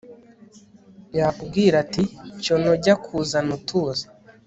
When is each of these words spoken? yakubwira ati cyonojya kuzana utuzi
yakubwira 1.17 1.75
ati 1.83 2.03
cyonojya 2.43 2.93
kuzana 3.03 3.51
utuzi 3.57 4.05